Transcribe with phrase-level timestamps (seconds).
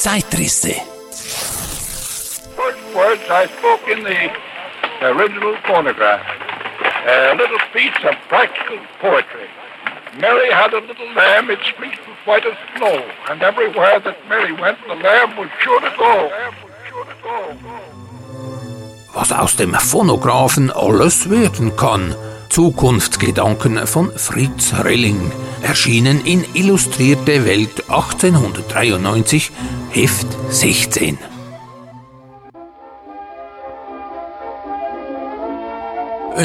[0.00, 0.80] Zeitrisse.
[2.56, 4.32] First words I spoke in the
[5.02, 6.24] original phonograph.
[7.06, 9.48] A little piece of practical poetry.
[10.18, 12.96] Mary had a little lamb, its fleece was white as snow,
[13.28, 16.30] and everywhere that Mary went, the lamb was sure to go.
[19.14, 22.14] Was aus dem Phonographen alles werden kann.
[22.50, 25.30] Zukunftsgedanken von Fritz Relling,
[25.62, 29.52] erschienen in Illustrierte Welt 1893,
[29.90, 31.16] Heft 16.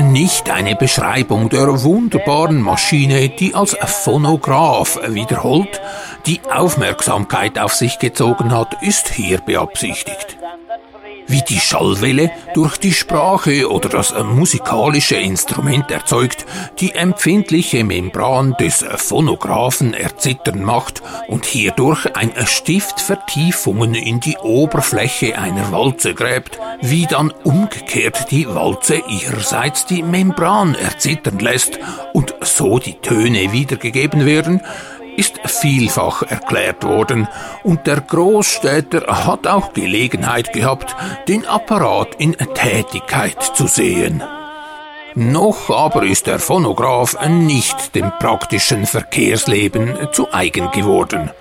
[0.03, 5.81] Nicht eine Beschreibung der wunderbaren Maschine, die als Phonograph wiederholt
[6.27, 10.34] die Aufmerksamkeit auf sich gezogen hat, ist hier beabsichtigt
[11.27, 16.45] wie die Schallwelle durch die Sprache oder das musikalische Instrument erzeugt,
[16.79, 25.38] die empfindliche Membran des Phonographen erzittern macht und hierdurch ein Stift Vertiefungen in die Oberfläche
[25.38, 31.79] einer Walze gräbt, wie dann umgekehrt die Walze ihrerseits die Membran erzittern lässt
[32.13, 34.62] und so die Töne wiedergegeben werden,
[35.18, 37.27] ist vielfach erklärt worden
[37.63, 40.96] und der Großstädter hat auch Gelegenheit gehabt,
[41.27, 44.24] den Apparat in Tätigkeit zu sehen.
[45.18, 51.32] Noch aber ist der Phonograph nicht dem praktischen Verkehrsleben zu eigen geworden.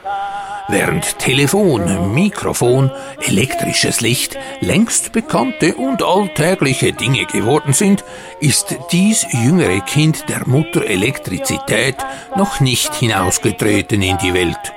[0.68, 8.02] Während Telefon, Mikrofon, elektrisches Licht längst bekannte und alltägliche Dinge geworden sind,
[8.40, 11.96] ist dies jüngere Kind der Mutter Elektrizität
[12.36, 14.72] noch nicht hinausgetreten in die Welt.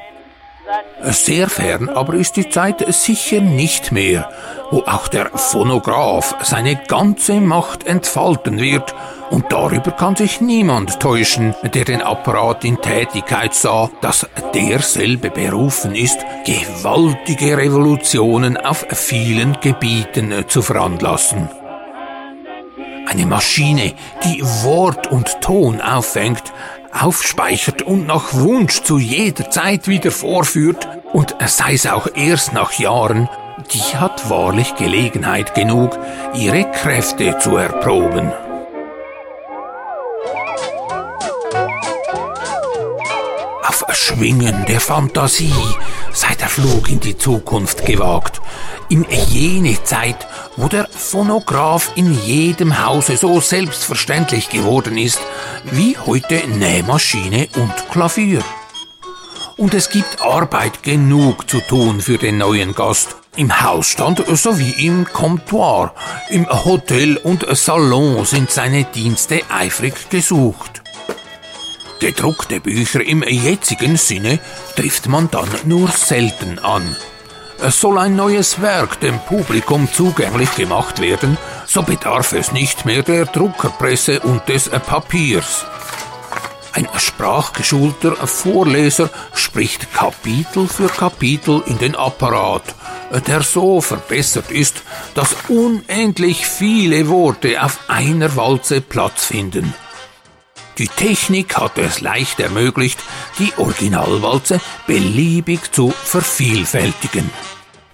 [1.01, 4.29] Sehr fern aber ist die Zeit sicher nicht mehr,
[4.71, 8.93] wo auch der Phonograph seine ganze Macht entfalten wird,
[9.29, 15.95] und darüber kann sich niemand täuschen, der den Apparat in Tätigkeit sah, dass derselbe berufen
[15.95, 21.49] ist, gewaltige Revolutionen auf vielen Gebieten zu veranlassen.
[23.05, 26.53] Eine Maschine, die Wort und Ton auffängt,
[26.91, 32.73] aufspeichert und nach Wunsch zu jeder Zeit wieder vorführt, und sei es auch erst nach
[32.73, 33.29] Jahren,
[33.71, 35.97] die hat wahrlich Gelegenheit genug,
[36.35, 38.31] ihre Kräfte zu erproben.
[43.63, 45.53] Auf Schwingen der Fantasie
[46.11, 48.41] sei der Flug in die Zukunft gewagt,
[48.89, 55.19] in jene Zeit, wo der Phonograph in jedem Hause so selbstverständlich geworden ist,
[55.71, 58.43] wie heute Nähmaschine und Klavier.
[59.55, 63.15] Und es gibt Arbeit genug zu tun für den neuen Gast.
[63.35, 65.93] Im Hausstand sowie im Comptoir,
[66.29, 70.81] im Hotel und Salon sind seine Dienste eifrig gesucht.
[71.99, 74.39] Gedruckte Bücher im jetzigen Sinne
[74.75, 76.95] trifft man dann nur selten an.
[77.59, 83.25] Soll ein neues Werk dem Publikum zugänglich gemacht werden, so bedarf es nicht mehr der
[83.25, 85.65] Druckerpresse und des Papiers.
[86.73, 92.75] Ein sprachgeschulter Vorleser spricht Kapitel für Kapitel in den Apparat,
[93.25, 94.83] der so verbessert ist,
[95.15, 99.73] dass unendlich viele Worte auf einer Walze Platz finden.
[100.77, 102.99] Die Technik hat es leicht ermöglicht,
[103.39, 107.29] die Originalwalze beliebig zu vervielfältigen.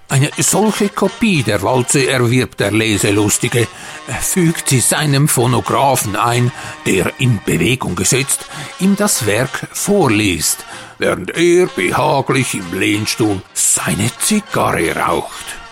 [0.09, 3.67] Eine solche Kopie der Walze erwirbt der Leselustige,
[4.21, 6.51] fügt sie seinem Phonographen ein,
[6.85, 8.45] der in Bewegung gesetzt
[8.79, 10.65] ihm das Werk vorliest,
[11.00, 15.62] während er behaglich im Lehnstuhl seine Zigarre raucht.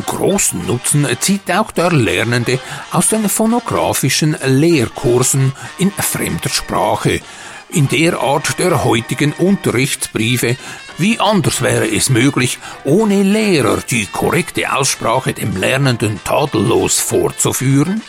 [0.00, 2.58] Großen Nutzen zieht auch der Lernende
[2.92, 7.20] aus den phonografischen Lehrkursen in fremder Sprache,
[7.68, 10.56] in der Art der heutigen Unterrichtsbriefe.
[10.96, 18.00] Wie anders wäre es möglich, ohne Lehrer die korrekte Aussprache dem Lernenden tadellos vorzuführen?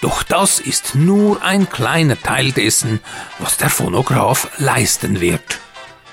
[0.00, 3.00] Doch das ist nur ein kleiner Teil dessen,
[3.40, 5.58] was der Phonograph leisten wird.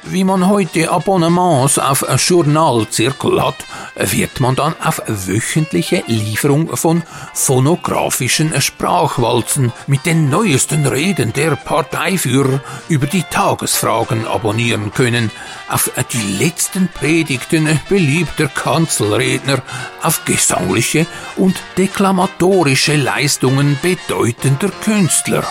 [0.07, 3.55] Wie man heute Abonnements auf Journalzirkel hat,
[3.95, 7.01] wird man dann auf wöchentliche Lieferung von
[7.33, 15.31] phonografischen Sprachwalzen mit den neuesten Reden der Parteiführer über die Tagesfragen abonnieren können,
[15.69, 19.63] auf die letzten Predigten beliebter Kanzelredner,
[20.03, 25.43] auf gesangliche und deklamatorische Leistungen bedeutender Künstler.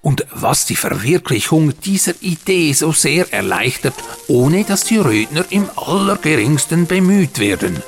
[0.00, 3.94] Und was die Verwirklichung dieser Idee so sehr erleichtert,
[4.28, 7.82] ohne dass die Redner im allergeringsten bemüht werden.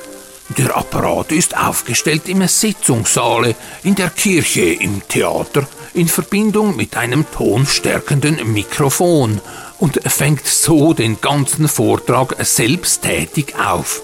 [0.58, 3.54] Der Apparat ist aufgestellt im Sitzungssaale,
[3.84, 9.40] in der Kirche, im Theater, in Verbindung mit einem tonstärkenden Mikrofon
[9.78, 14.02] und fängt so den ganzen Vortrag selbsttätig auf.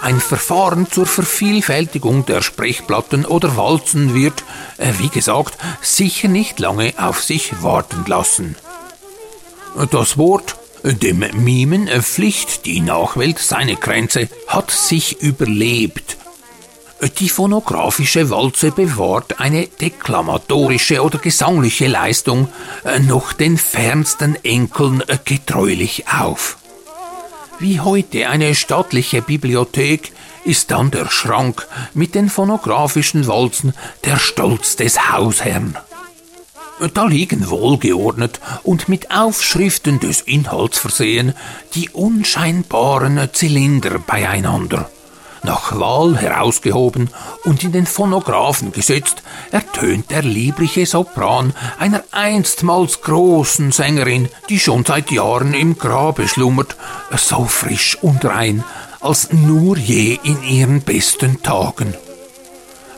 [0.00, 4.44] Ein Verfahren zur Vervielfältigung der Sprechplatten oder Walzen wird,
[4.76, 8.56] äh, wie gesagt, sicher nicht lange auf sich warten lassen.
[9.90, 16.16] Das Wort, dem Mimen pflicht die Nachwelt seine Grenze, hat sich überlebt.
[17.18, 22.48] Die phonographische Walze bewahrt eine deklamatorische oder gesangliche Leistung
[22.84, 26.56] äh, noch den fernsten Enkeln getreulich auf.
[27.58, 30.12] Wie heute eine stattliche Bibliothek
[30.44, 33.72] ist dann der Schrank mit den phonographischen Walzen
[34.04, 35.76] der Stolz des Hausherrn.
[36.92, 41.32] Da liegen wohlgeordnet und mit Aufschriften des Inhalts versehen
[41.74, 44.90] die unscheinbaren Zylinder beieinander
[45.46, 47.08] nach Wahl herausgehoben
[47.44, 49.22] und in den Phonographen gesetzt,
[49.52, 56.76] ertönt der liebliche Sopran einer einstmals großen Sängerin, die schon seit Jahren im Grabe schlummert,
[57.16, 58.64] so frisch und rein,
[59.00, 61.94] als nur je in ihren besten Tagen.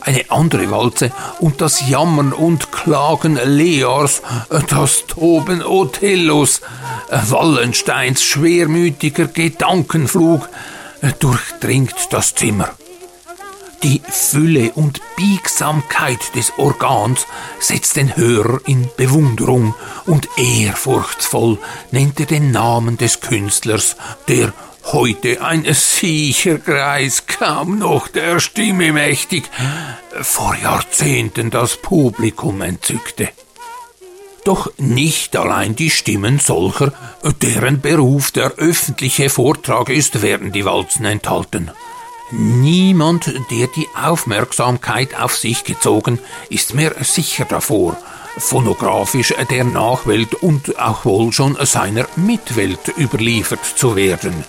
[0.01, 4.23] Eine andere Walze und das Jammern und Klagen Lears,
[4.71, 6.63] das Toben Othellos,
[7.11, 10.49] Wallensteins schwermütiger Gedankenflug,
[11.19, 12.71] durchdringt das Zimmer.
[13.85, 17.27] Die Fülle und Biegsamkeit des Organs
[17.61, 19.75] setzt den Hörer in Bewunderung
[20.05, 21.59] und ehrfurchtsvoll
[21.93, 23.97] nennt er den Namen des Künstlers,
[24.27, 24.53] der
[24.93, 29.45] heute ein sicher Greis kaum noch der Stimme mächtig
[30.23, 33.29] vor Jahrzehnten das Publikum entzückte
[34.49, 36.95] doch nicht allein die Stimmen solcher,
[37.43, 41.71] deren Beruf der öffentliche Vortrag ist, werden die Walzen enthalten.
[42.31, 46.19] Niemand, der die Aufmerksamkeit auf sich gezogen,
[46.49, 47.99] ist mehr sicher davor,
[48.39, 54.45] phonografisch der Nachwelt und auch wohl schon seiner Mitwelt überliefert zu werden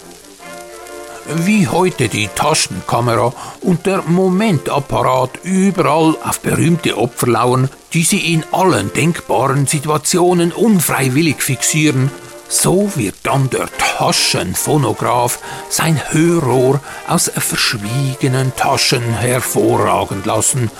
[1.34, 8.44] wie heute die Taschenkamera und der Momentapparat überall auf berühmte Opfer lauern, die sie in
[8.52, 12.12] allen denkbaren Situationen unfreiwillig fixieren,
[12.48, 15.40] so wird dann der Taschenphonograph
[15.70, 20.72] sein Hörrohr aus verschwiegenen Taschen hervorragen lassen,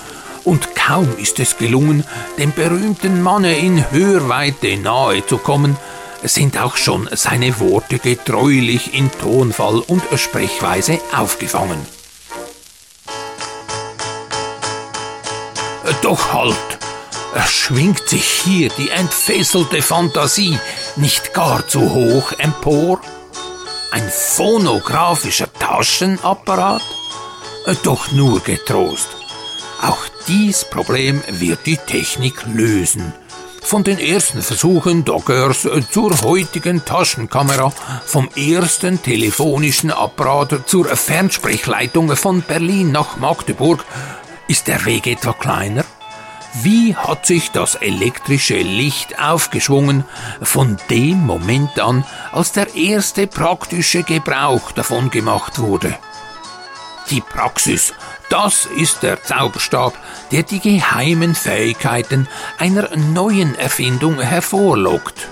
[0.46, 2.04] und kaum ist es gelungen,
[2.38, 5.78] dem berühmten Manne in Hörweite nahe zu kommen,
[6.24, 11.86] sind auch schon seine Worte getreulich in Tonfall und Sprechweise aufgefangen.
[16.02, 16.80] Doch halt,
[17.70, 20.58] schwingt sich hier die entfesselte Fantasie
[20.96, 23.00] nicht gar zu hoch empor?
[23.92, 26.82] Ein phonographischer Taschenapparat?
[27.84, 29.10] Doch nur getrost.
[29.82, 33.14] Auch dies Problem wird die Technik lösen
[33.70, 37.72] von den ersten Versuchen Doggers zur heutigen Taschenkamera,
[38.04, 43.86] vom ersten telefonischen Apparat zur Fernsprechleitung von Berlin nach Magdeburg,
[44.48, 45.86] ist der Weg etwa kleiner?
[46.64, 50.04] Wie hat sich das elektrische Licht aufgeschwungen
[50.42, 55.96] von dem Moment an, als der erste praktische Gebrauch davon gemacht wurde?
[57.12, 57.94] Die Praxis
[58.30, 59.98] das ist der Zauberstab,
[60.32, 62.28] der die geheimen Fähigkeiten
[62.58, 65.28] einer neuen Erfindung hervorlockt.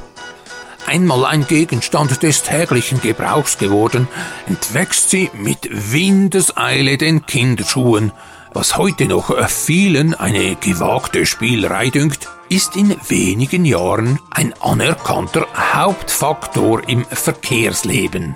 [0.87, 4.07] Einmal ein Gegenstand des täglichen Gebrauchs geworden,
[4.47, 8.13] entwächst sie mit Windeseile den Kinderschuhen.
[8.53, 16.87] Was heute noch vielen eine gewagte Spielerei dünkt, ist in wenigen Jahren ein anerkannter Hauptfaktor
[16.87, 18.35] im Verkehrsleben.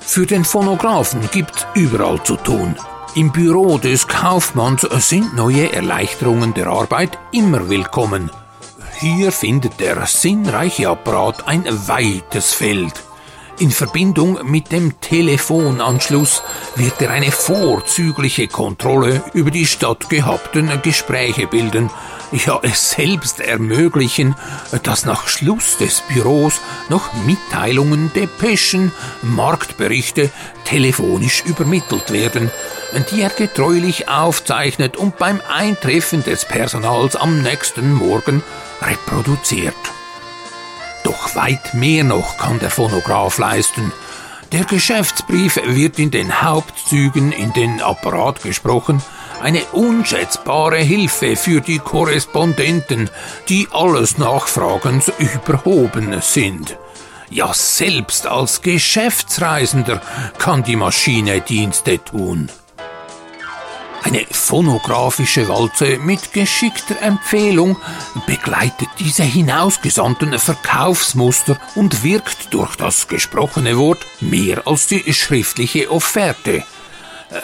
[0.00, 2.74] Für den Phonographen gibt überall zu tun.
[3.16, 8.30] Im Büro des Kaufmanns sind neue Erleichterungen der Arbeit immer willkommen.
[9.00, 12.92] Hier findet der sinnreiche Apparat ein weites Feld.
[13.58, 16.42] In Verbindung mit dem Telefonanschluss
[16.76, 21.90] wird er eine vorzügliche Kontrolle über die stattgehabten Gespräche bilden
[22.32, 24.34] ja es selbst ermöglichen,
[24.82, 30.30] dass nach Schluss des Büros noch Mitteilungen, Depeschen, Marktberichte
[30.64, 32.50] telefonisch übermittelt werden,
[33.10, 38.42] die er getreulich aufzeichnet und beim Eintreffen des Personals am nächsten Morgen
[38.82, 39.74] reproduziert.
[41.04, 43.92] Doch weit mehr noch kann der Phonograph leisten.
[44.52, 49.00] Der Geschäftsbrief wird in den Hauptzügen in den Apparat gesprochen,
[49.40, 53.08] eine unschätzbare Hilfe für die Korrespondenten,
[53.48, 56.76] die alles Nachfragens überhoben sind.
[57.30, 60.02] Ja, selbst als Geschäftsreisender
[60.38, 62.50] kann die Maschine Dienste tun.
[64.02, 67.76] Eine phonographische Walze mit geschickter Empfehlung
[68.26, 76.64] begleitet diese hinausgesandten Verkaufsmuster und wirkt durch das gesprochene Wort mehr als die schriftliche Offerte.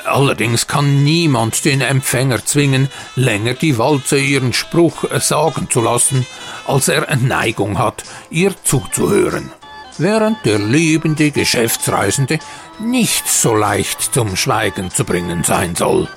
[0.05, 6.27] Allerdings kann niemand den Empfänger zwingen, länger die Walze ihren Spruch sagen zu lassen,
[6.67, 9.53] als er Neigung hat, ihr zuzuhören.
[9.99, 12.39] Während der liebende Geschäftsreisende
[12.81, 16.09] nicht so leicht zum Schweigen zu bringen sein soll.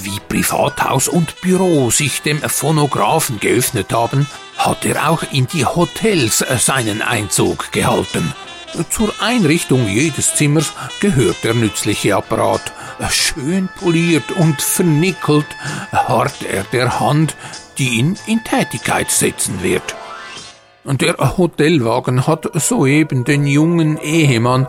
[0.00, 6.38] Wie Privathaus und Büro sich dem Phonographen geöffnet haben, hat er auch in die Hotels
[6.38, 8.32] seinen Einzug gehalten.
[8.88, 12.72] Zur Einrichtung jedes Zimmers gehört der nützliche Apparat.
[13.10, 15.46] Schön poliert und vernickelt
[15.92, 17.36] hart er der Hand,
[17.76, 19.94] die ihn in Tätigkeit setzen wird.
[20.84, 24.66] Der Hotelwagen hat soeben den jungen Ehemann,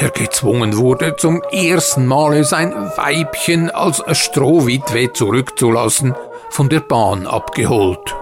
[0.00, 6.14] der gezwungen wurde, zum ersten Male sein Weibchen als Strohwitwe zurückzulassen,
[6.50, 8.14] von der Bahn abgeholt.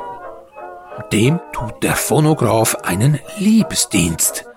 [1.12, 4.47] Dem tut der Phonograph einen Liebesdienst.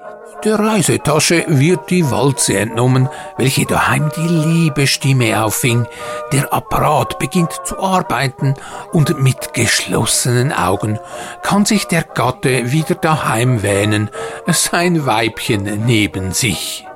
[0.43, 5.85] Der Reisetasche wird die Walze entnommen, welche daheim die liebe Stimme auffing.
[6.31, 8.55] Der Apparat beginnt zu arbeiten
[8.91, 10.97] und mit geschlossenen Augen
[11.43, 14.09] kann sich der Gatte wieder daheim wähnen,
[14.47, 16.87] sein Weibchen neben sich.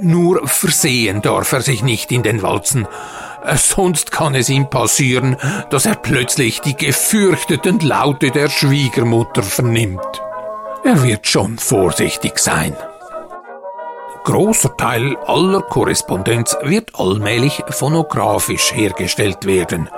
[0.00, 2.88] Nur versehen darf er sich nicht in den Walzen,
[3.56, 5.36] sonst kann es ihm passieren,
[5.68, 10.22] dass er plötzlich die gefürchteten Laute der Schwiegermutter vernimmt.
[10.86, 12.76] Er wird schon vorsichtig sein.
[14.22, 19.90] Großer Teil aller Korrespondenz wird allmählich phonographisch hergestellt werden.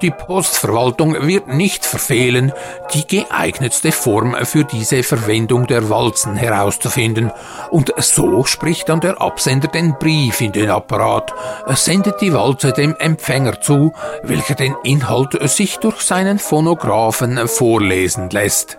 [0.00, 2.54] Die Postverwaltung wird nicht verfehlen,
[2.94, 7.30] die geeignetste Form für diese Verwendung der Walzen herauszufinden,
[7.70, 11.34] und so spricht dann der Absender den Brief in den Apparat,
[11.74, 13.92] sendet die Walze dem Empfänger zu,
[14.22, 18.78] welcher den Inhalt sich durch seinen Phonographen vorlesen lässt.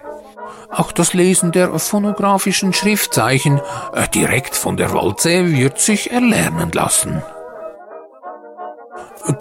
[0.71, 3.59] Auch das Lesen der phonografischen Schriftzeichen
[3.93, 7.21] äh, direkt von der Walze wird sich erlernen lassen.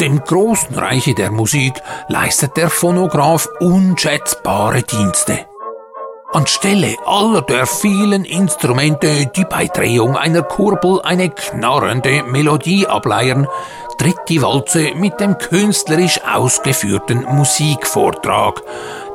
[0.01, 1.75] Dem großen Reiche der Musik
[2.09, 5.47] leistet der Phonograph unschätzbare Dienste.
[6.33, 13.49] Anstelle aller der vielen Instrumente, die bei Drehung einer Kurbel eine knarrende Melodie ableiern,
[13.99, 18.63] tritt die Walze mit dem künstlerisch ausgeführten Musikvortrag,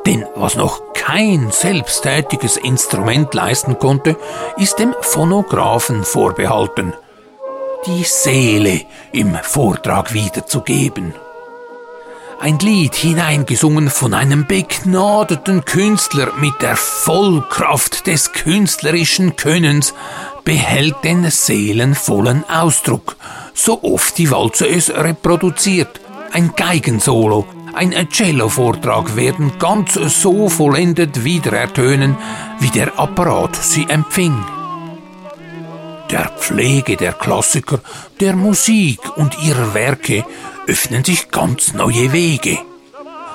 [0.05, 4.17] denn was noch kein selbsttätiges Instrument leisten konnte,
[4.57, 6.93] ist dem Phonographen vorbehalten,
[7.85, 8.81] die Seele
[9.11, 11.13] im Vortrag wiederzugeben.
[12.39, 19.93] Ein Lied hineingesungen von einem begnadeten Künstler mit der Vollkraft des künstlerischen Könnens
[20.43, 23.15] behält den seelenvollen Ausdruck,
[23.53, 26.01] so oft die Walze es reproduziert.
[26.33, 32.15] Ein Geigensolo, ein Cello-Vortrag werden ganz so vollendet wieder ertönen,
[32.59, 34.35] wie der Apparat sie empfing.
[36.09, 37.79] Der Pflege der Klassiker,
[38.19, 40.23] der Musik und ihrer Werke
[40.67, 42.59] öffnen sich ganz neue Wege.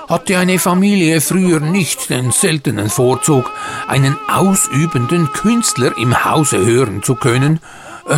[0.09, 3.51] Hatte eine Familie früher nicht den seltenen Vorzug,
[3.87, 7.61] einen ausübenden Künstler im Hause hören zu können,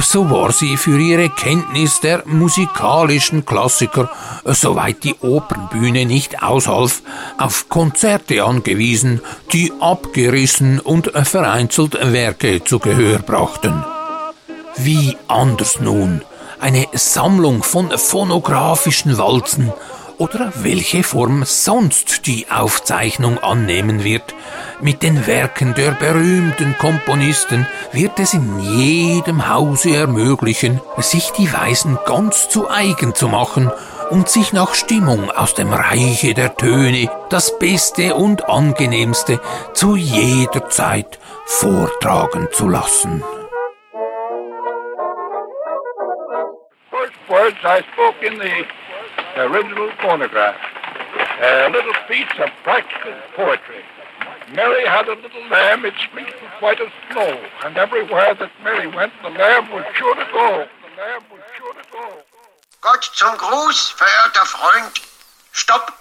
[0.00, 4.10] so war sie für ihre Kenntnis der musikalischen Klassiker,
[4.44, 7.02] soweit die Opernbühne nicht aushalf,
[7.36, 9.20] auf Konzerte angewiesen,
[9.52, 13.84] die abgerissen und vereinzelt Werke zu Gehör brachten.
[14.76, 16.22] Wie anders nun
[16.58, 19.72] eine Sammlung von phonografischen Walzen
[20.22, 24.36] oder welche Form sonst die Aufzeichnung annehmen wird,
[24.80, 31.98] mit den Werken der berühmten Komponisten wird es in jedem Hause ermöglichen, sich die Weisen
[32.06, 33.72] ganz zu eigen zu machen
[34.10, 39.40] und sich nach Stimmung aus dem Reiche der Töne das Beste und Angenehmste
[39.74, 43.24] zu jeder Zeit vortragen zu lassen.
[47.28, 48.81] Words I spoke in the
[49.36, 50.56] original phonograph.
[51.40, 53.82] A little piece of practical poetry.
[54.54, 59.12] Mary had a little lamb, it sprinkled white as snow, and everywhere that Mary went,
[59.22, 60.66] the lamb was sure to go.
[60.82, 62.22] The lamb was sure to go.
[62.82, 65.00] Gott zum Gruß, verehrter Freund.
[65.52, 65.92] Stopp!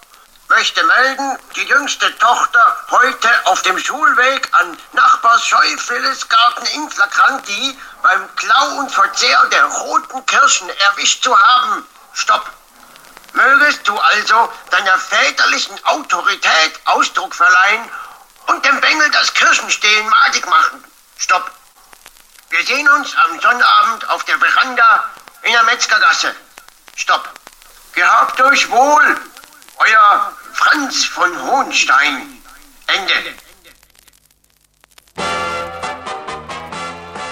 [0.48, 7.78] Möchte melden, die jüngste Tochter heute auf dem Schulweg an Nachbars Scheuphilles Garten in Flagranti
[8.02, 11.86] beim Klau und Verzehr der roten Kirschen erwischt zu haben.
[12.12, 12.61] Stopp!
[13.32, 17.90] Mögest du also deiner väterlichen Autorität Ausdruck verleihen
[18.48, 20.84] und dem Bengel das Kirchenstehen madig machen.
[21.16, 21.50] Stopp.
[22.50, 25.04] Wir sehen uns am Sonnabend auf der Veranda
[25.42, 26.34] in der Metzgergasse.
[26.96, 27.28] Stopp.
[27.94, 29.20] Gehabt euch wohl,
[29.76, 32.42] euer Franz von Hohenstein.
[32.86, 33.34] Ende.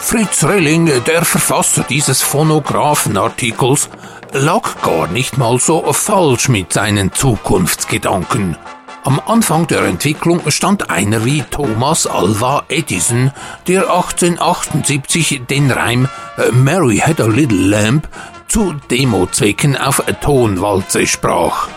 [0.00, 3.88] Fritz Relling, der Verfasser dieses Phonographenartikels,
[4.32, 8.56] lag gar nicht mal so falsch mit seinen Zukunftsgedanken.
[9.02, 13.32] Am Anfang der Entwicklung stand einer wie Thomas Alva Edison,
[13.66, 16.06] der 1878 den Reim
[16.36, 18.08] äh, Mary had a little lamp
[18.46, 21.68] zu Demozwecken auf Tonwalze sprach.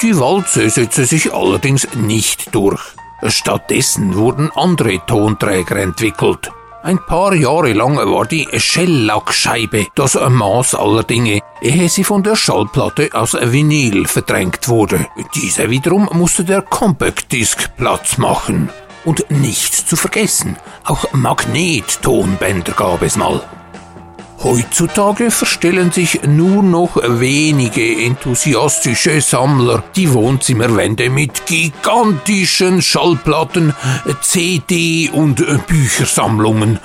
[0.00, 2.80] Die Walze setzte sich allerdings nicht durch.
[3.26, 6.50] Stattdessen wurden andere Tonträger entwickelt.
[6.84, 12.34] Ein paar Jahre lang war die Shellackscheibe das Maß aller Dinge, ehe sie von der
[12.34, 15.06] Schallplatte aus Vinyl verdrängt wurde.
[15.36, 18.68] Diese wiederum musste der Compact Disc Platz machen.
[19.04, 23.40] Und nicht zu vergessen, auch Magnettonbänder gab es mal.
[24.44, 33.72] Heutzutage verstellen sich nur noch wenige enthusiastische Sammler die Wohnzimmerwände mit gigantischen Schallplatten,
[34.20, 36.80] CD- und Büchersammlungen.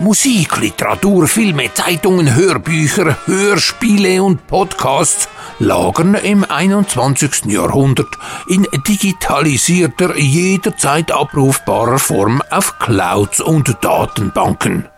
[0.00, 5.28] Musik, Literatur, Filme, Zeitungen, Hörbücher, Hörspiele und Podcasts
[5.60, 7.46] lagern im 21.
[7.46, 14.88] Jahrhundert in digitalisierter, jederzeit abrufbarer Form auf Clouds und Datenbanken.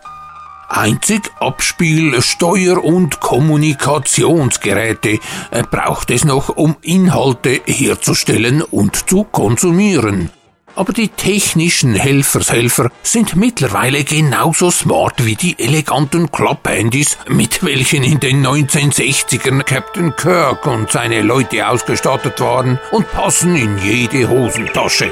[0.71, 5.19] Einzig Abspiel-, Steuer- und Kommunikationsgeräte
[5.51, 10.29] äh, braucht es noch, um Inhalte herzustellen und zu konsumieren.
[10.75, 18.21] Aber die technischen Helfershelfer sind mittlerweile genauso smart wie die eleganten Klapphandys, mit welchen in
[18.21, 25.11] den 1960ern Captain Kirk und seine Leute ausgestattet waren und passen in jede Hosentasche.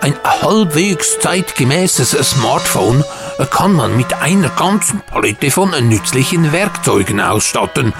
[0.00, 3.04] Ein halbwegs zeitgemäßes Smartphone
[3.50, 7.92] kann man mit einer ganzen Palette von nützlichen Werkzeugen ausstatten,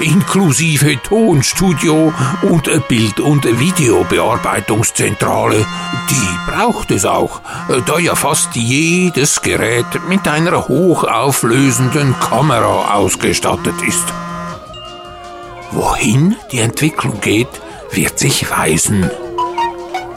[0.00, 5.64] inklusive Tonstudio und Bild- und Videobearbeitungszentrale.
[6.10, 7.40] Die braucht es auch,
[7.86, 14.04] da ja fast jedes Gerät mit einer hochauflösenden Kamera ausgestattet ist.
[15.72, 17.48] Wohin die Entwicklung geht,
[17.92, 19.08] wird sich weisen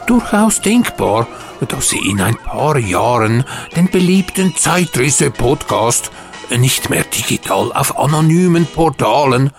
[0.06, 1.26] durchaus denkbar,
[1.68, 3.44] dass sie in ein paar Jahren
[3.76, 6.10] den beliebten Zeitrisse-Podcast
[6.56, 9.50] nicht mehr digital auf anonymen Portalen,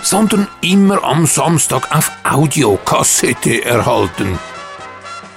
[0.00, 4.38] sondern immer am Samstag auf Audiokassette erhalten.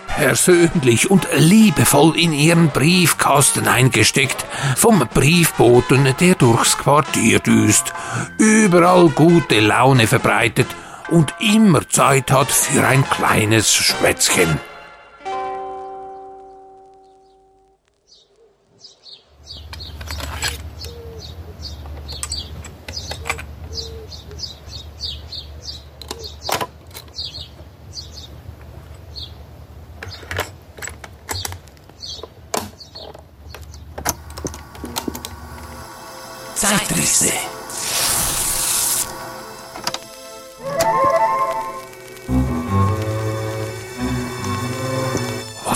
[0.07, 4.45] Persönlich und liebevoll in ihren Briefkasten eingesteckt,
[4.77, 7.93] vom Briefboten, der durchs Quartier düst,
[8.37, 10.67] überall gute Laune verbreitet
[11.09, 14.59] und immer Zeit hat für ein kleines Schwätzchen.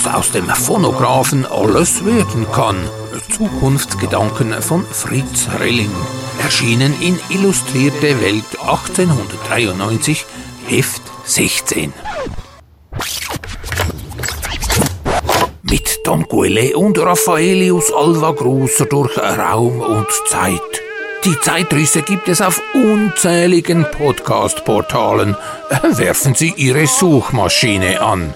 [0.02, 2.76] Was aus dem Phonographen alles werden kann.
[3.36, 5.90] Zukunftsgedanken von Fritz Relling.
[6.42, 10.24] Erschienen in Illustrierte Welt 1893,
[10.68, 11.92] Heft 16.
[15.64, 20.60] Mit Don Quelle und Raffaelius Alva Grusser durch Raum und Zeit.
[21.26, 25.36] Die Zeitrisse gibt es auf unzähligen Podcast-Portalen.
[25.82, 28.32] Werfen Sie Ihre Suchmaschine an.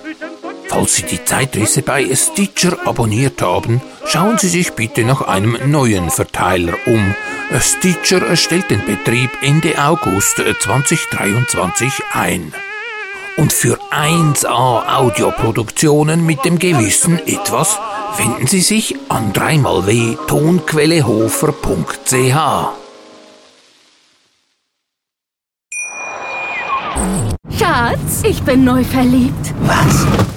[0.74, 6.10] Falls Sie die Zeitrisse bei Stitcher abonniert haben, schauen Sie sich bitte nach einem neuen
[6.10, 7.14] Verteiler um.
[7.60, 12.52] Stitcher stellt den Betrieb Ende August 2023 ein.
[13.36, 17.78] Und für 1A Audioproduktionen mit dem Gewissen etwas
[18.16, 22.36] wenden Sie sich an 3xw tonquellehofer.ch.
[27.56, 29.54] Schatz, ich bin neu verliebt.
[29.60, 30.33] Was?